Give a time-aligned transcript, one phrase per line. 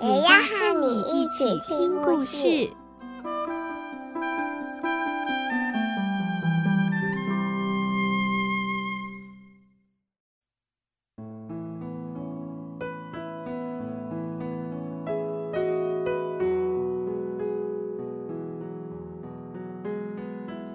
[0.00, 2.70] 也要和你一起听故事。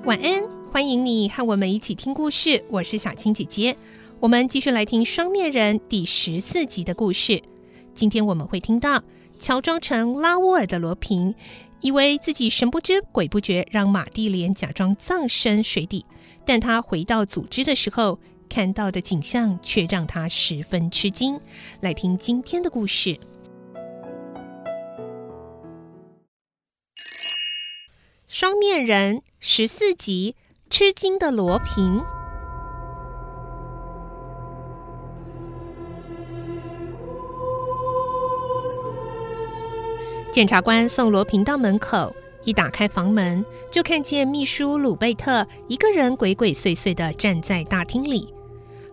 [0.06, 2.62] 晚安，欢迎你和我们一起听故事。
[2.70, 3.78] 我是小青姐姐，
[4.20, 7.42] 我们继续来听《双面人》第十四集的故事。
[7.96, 9.04] 今天我们会听到
[9.40, 11.34] 乔装成拉乌尔的罗平，
[11.82, 16.06] 以为自己神不知鬼不觉让玛蒂莲假装葬身水底，
[16.46, 21.40] 但他回到组织的时候，看到的景象却让他十分吃惊。
[21.82, 23.20] 来听今天的故事。
[28.28, 30.36] 双面人十四集，
[30.70, 32.02] 吃惊的罗平。
[40.34, 42.12] 检察官送罗平到门口，
[42.44, 48.34] 一打开房门，就看见秘书鲁贝特一个人鬼鬼祟祟地站在大厅里。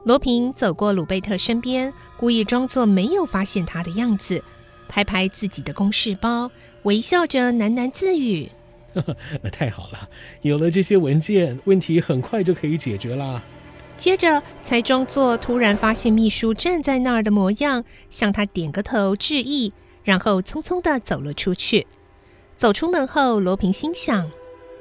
[0.04, 4.44] 罗平走过鲁贝特身边，故意装作没有发现他的样子，
[4.86, 6.50] 拍拍自己的公事包，
[6.82, 8.46] 微笑着喃喃自语。
[8.92, 10.10] 呵呵，那太好了，
[10.42, 13.42] 有了这些文件，问题很快就可以解决了。
[13.96, 19.72] 接着才装作突然发现秘书站在那儿的模样，向他点个头致意，
[20.10, 21.86] 然后匆匆的走了出去。
[22.56, 24.28] 走出门后，罗平心想：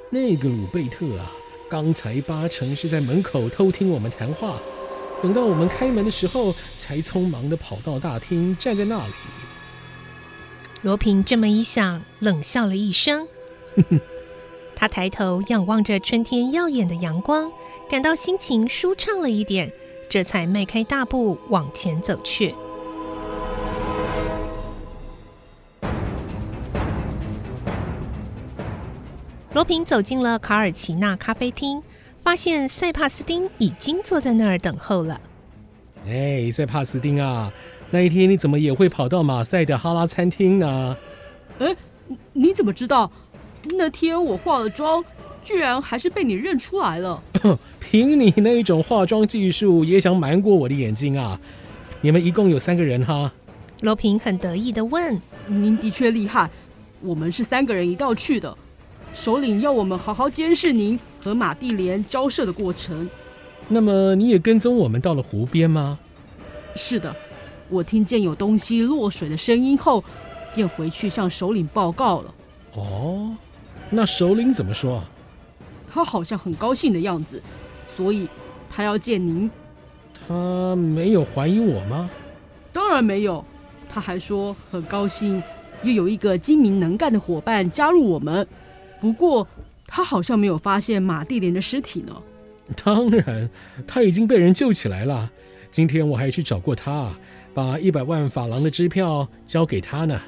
[0.09, 1.31] 那个鲁贝特啊，
[1.69, 4.59] 刚才八成是在门口偷听我们谈话，
[5.22, 9.13] 等到我们开门的时候，才匆忙的跑到大厅站在那里。
[10.81, 13.28] 罗平这么一想，冷笑了一声。
[14.75, 17.51] 他抬头仰望着春天耀眼的阳光，
[17.88, 19.72] 感到心情舒畅了一点，
[20.09, 22.56] 这才迈开大步往前走去。
[29.59, 31.84] 罗平走进了卡尔奇娜咖啡厅，
[32.24, 35.20] 发现塞帕斯丁已经坐在那儿等候了。
[36.08, 37.52] 哎，塞帕斯丁啊，
[37.92, 40.96] 那一天你怎么也会跑到马赛的哈拉餐厅呢？
[41.59, 41.75] 哎，
[42.31, 43.12] 你怎么知道？
[43.72, 45.03] 那天我化了妆，
[45.44, 47.22] 居然还是被你认出来了。
[47.81, 51.38] 凭你那种化妆技术，也想瞒过我的眼睛啊？
[52.00, 53.30] 你们一共有三个人哈？
[53.81, 56.50] 罗平很得意的问：“您的确厉害，
[57.02, 58.58] 我们是三个人一道去的。
[59.19, 63.09] 首领要我们好好监视您和马蒂莲交涉的过程。
[63.68, 66.00] 那么你也跟踪我们到了湖边吗？
[66.74, 67.13] 是的，
[67.68, 70.02] 我听见有东西落水的声音后，
[70.56, 72.34] 便回去向首领报告了。
[72.75, 73.35] 哦。”
[73.91, 75.02] 那首领怎么说？
[75.91, 77.44] 他好像很高兴的样子，
[77.85, 78.25] 所以
[78.69, 79.52] 他要见您。
[80.25, 82.09] 他没有怀疑我吗？
[82.72, 83.44] 当然没有，
[83.90, 85.44] 他还说很高兴
[85.84, 88.47] 又有一个精明能干的伙伴加入我们。
[88.99, 89.47] 不过
[89.87, 92.13] 他好像没有发现马蒂莲的尸体呢。
[92.83, 93.49] 当然，
[93.87, 95.31] 他已经被人救起来了。
[95.71, 97.11] 今天我还去找过他，
[97.53, 100.19] 把一百万法郎的支票交给他呢。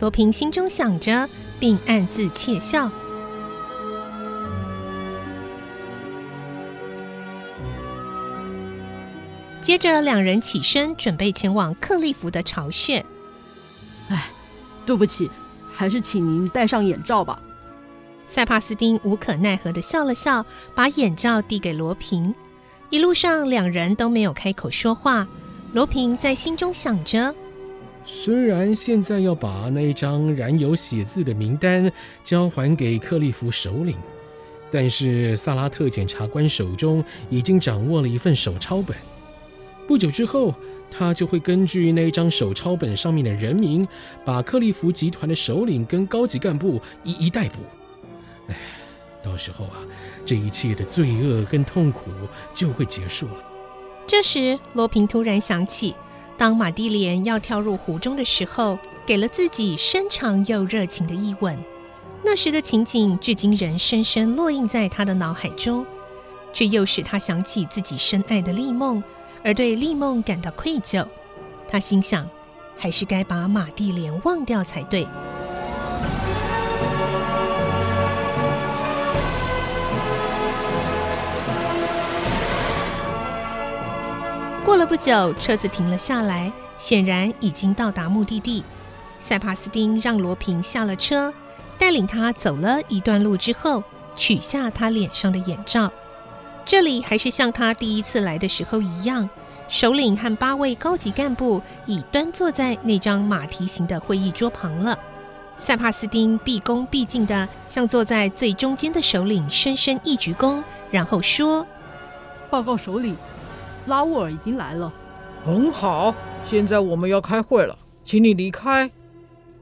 [0.00, 1.28] 罗平心中想着，
[1.58, 2.90] 并暗自窃笑。
[9.60, 13.04] 接着，两人起身，准备前往克利夫的巢穴。
[14.08, 14.30] 哎，
[14.86, 15.30] 对不起，
[15.74, 17.38] 还是请您戴上眼罩吧。
[18.28, 20.44] 塞帕斯丁无可奈何地笑了笑，
[20.74, 22.32] 把眼罩递给罗平。
[22.90, 25.26] 一路上，两人都没有开口说话。
[25.72, 27.34] 罗平在心中想着。
[28.04, 31.90] 虽然现在要把那张染有血字的名单
[32.24, 33.96] 交还给克利夫首领，
[34.70, 38.96] 但是萨拉特检察官手中已经掌握了一份手抄本。
[39.86, 40.54] 不久之后，
[40.90, 43.86] 他就会根据那张手抄本上面的人名，
[44.24, 47.56] 把克利夫集团的首领跟高级干部一一逮捕。
[48.48, 48.56] 哎，
[49.22, 49.78] 到时候啊，
[50.26, 52.10] 这一切的罪恶跟痛苦
[52.52, 53.44] 就会结束了。
[54.06, 55.94] 这时，罗平突然想起。
[56.36, 61.58] 当马蒂莲要跳入湖中的时候，给了自己深长又热情的一吻。
[62.24, 65.84] 那时的情景至今仍深深烙印在他的脑海中，
[66.52, 69.02] 却又使他想起自己深爱的丽梦，
[69.42, 71.04] 而对丽梦感到愧疚。
[71.68, 72.28] 他心想：
[72.76, 75.06] 还是该把马蒂莲忘掉才对。
[84.68, 88.62] 过了不久，车子停了下来，显然已经到达目的地。
[89.18, 91.32] 塞帕斯丁让罗平下了车，
[91.78, 93.82] 带领他走了一段路之后，
[94.14, 95.90] 取下他脸上的眼罩。
[96.66, 99.26] 这里还是像他第一次来的时候一样，
[99.68, 104.98] 首领和八位高级干部已端坐在那张马蹄形的会议桌旁了。
[105.56, 111.66] 塞帕斯丁毕恭毕敬地向坐在最中间的首领深深一鞠躬，然后说
[112.50, 113.16] ：“报告首领。”
[113.88, 114.92] 拉沃尔已经来了，
[115.44, 116.14] 很好。
[116.44, 118.90] 现在我们要开会了，请你离开。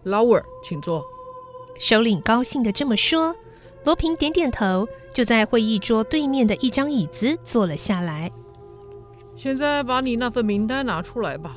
[0.02, 1.04] 拉沃尔，请坐。
[1.78, 3.34] 首领高兴的这么说。
[3.84, 8.32] 罗平点点头，就在会议桌对面的一张椅子坐了下来。
[9.36, 11.56] 现在把你那份名单拿出来吧。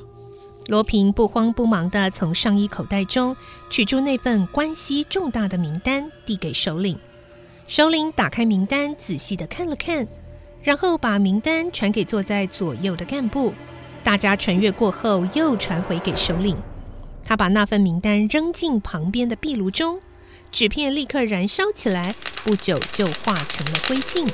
[0.68, 3.36] 罗平不慌不忙地从上衣口袋中
[3.68, 7.00] 取出那份关系重大的名单，递给首领。
[7.66, 10.08] 首领打开名单，仔细地看了看。
[10.62, 13.54] 然后把名单传给坐在左右的干部，
[14.04, 16.56] 大家传阅过后又传回给首领。
[17.26, 20.02] 他把那份名单扔进旁边的壁炉中，
[20.52, 22.14] 纸片立刻燃烧起来，
[22.44, 24.28] 不久就化成了灰烬。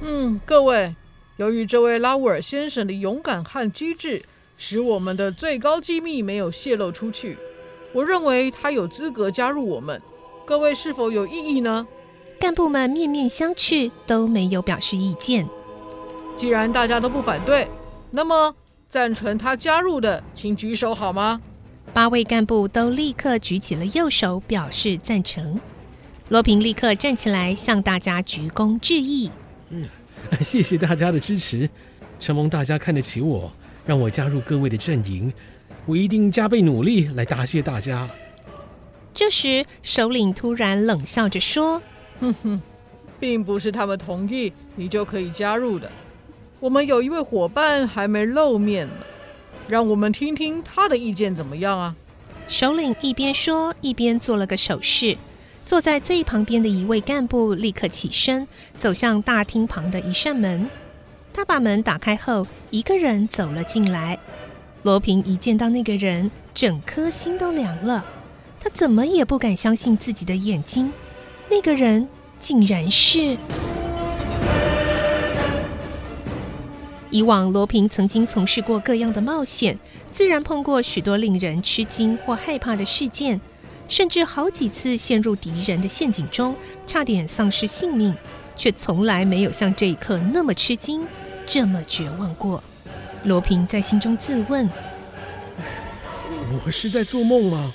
[0.00, 0.96] 嗯，各位，
[1.36, 4.24] 由于这位拉乌尔先生的勇敢和机智，
[4.56, 7.38] 使我们的最高机密没有泄露出去。
[7.92, 10.00] 我认为他有资格加入我们，
[10.44, 11.86] 各位是否有异议呢？
[12.38, 15.48] 干部们面面相觑，都没有表示意见。
[16.36, 17.66] 既然大家都不反对，
[18.10, 18.54] 那么
[18.90, 21.40] 赞成他加入的，请举手好吗？
[21.94, 25.58] 八位干部都立刻举起了右手，表示赞成。
[26.28, 29.30] 罗平立刻站起来，向大家鞠躬致意。
[29.70, 29.82] 嗯，
[30.42, 31.70] 谢谢大家的支持，
[32.20, 33.50] 承蒙大家看得起我，
[33.86, 35.32] 让我加入各位的阵营。
[35.86, 38.08] 我一定加倍努力来答谢大家。
[39.14, 41.80] 这时，首领突然冷笑着说
[42.20, 42.60] ：“哼哼，
[43.18, 45.90] 并不是他们同意你就可以加入的。
[46.60, 48.92] 我们有一位伙伴还没露面呢，
[49.68, 51.96] 让我们听听他的意见怎么样啊？”
[52.48, 55.16] 首领一边说，一边做了个手势。
[55.64, 58.46] 坐在最旁边的一位干部立刻起身，
[58.78, 60.68] 走向大厅旁的一扇门。
[61.32, 64.16] 他把门打开后，一个人走了进来。
[64.86, 68.04] 罗平一见到那个人，整颗心都凉了。
[68.60, 70.92] 他怎么也不敢相信自己的眼睛，
[71.50, 72.06] 那个人
[72.38, 73.36] 竟然是……
[77.10, 79.76] 以往罗平曾经从事过各样的冒险，
[80.12, 83.40] 自然碰过许多令人吃惊或害怕的事件，
[83.88, 86.54] 甚至好几次陷入敌人的陷阱中，
[86.86, 88.14] 差点丧失性命，
[88.54, 91.04] 却从来没有像这一刻那么吃惊，
[91.44, 92.62] 这么绝望过。
[93.26, 94.68] 罗平在心中自问
[96.64, 97.72] ：“我是在做梦吗？”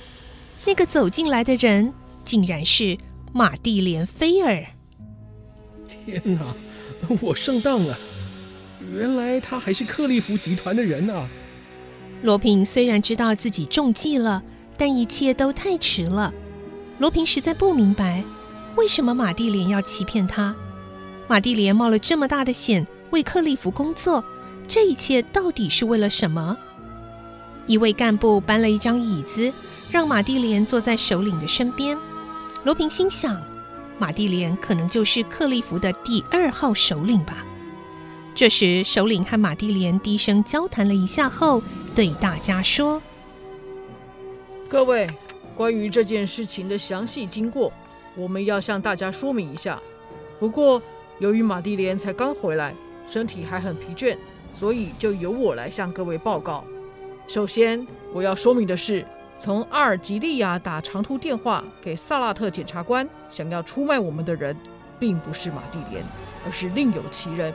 [0.65, 1.93] 那个走进来的人
[2.23, 2.97] 竟然是
[3.33, 4.65] 马蒂莲·菲尔。
[5.87, 6.55] 天哪，
[7.19, 7.97] 我上当了！
[8.95, 11.27] 原来他还是克利夫集团的人啊！
[12.21, 14.41] 罗平虽然知道自己中计了，
[14.77, 16.33] 但一切都太迟了。
[16.97, 18.23] 罗平实在不明白，
[18.77, 20.55] 为什么马蒂莲要欺骗他。
[21.27, 24.23] 马蒂莲冒了这么大的险为克利夫工作。
[24.67, 26.57] 这一切到底是为了什么？
[27.67, 29.53] 一位干部搬了一张椅子，
[29.89, 31.97] 让马蒂莲坐在首领的身边。
[32.63, 33.41] 罗平心想，
[33.97, 37.45] 马蒂莲可能就是克利夫的第二号首领吧。
[38.33, 41.61] 这时，首领和马蒂莲低声交谈了一下后，
[41.93, 43.01] 对大家说
[44.69, 45.07] ：“各位，
[45.53, 47.71] 关于这件事情的详细经过，
[48.15, 49.79] 我们要向大家说明一下。
[50.39, 50.81] 不过，
[51.19, 52.73] 由于马蒂莲才刚回来，
[53.09, 54.17] 身体还很疲倦。”
[54.51, 56.63] 所以就由我来向各位报告。
[57.27, 59.05] 首先，我要说明的是，
[59.39, 64.55] 从阿尔及利亚打长途电话给萨拉特检察官，想要出卖我们的人，
[64.99, 66.03] 并不是玛蒂莲，
[66.45, 67.53] 而是另有其人。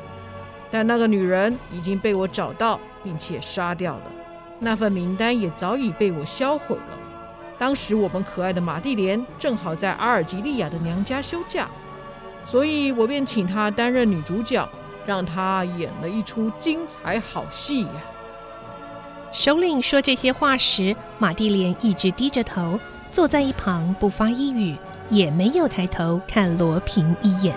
[0.70, 4.02] 但那个女人已经被我找到，并且杀掉了。
[4.58, 6.98] 那份名单也早已被我销毁了。
[7.58, 11.68] 当时我们可爱的玛蒂莲正好在阿尔及利亚的娘家休假，
[12.46, 14.66] 所以我便请她担任女主角。
[15.06, 18.02] 让他演了一出精彩好戏呀！
[19.32, 22.78] 首领说这些话时，马蒂莲一直低着头，
[23.12, 24.76] 坐在一旁不发一语，
[25.08, 27.56] 也没有抬头看罗平一眼。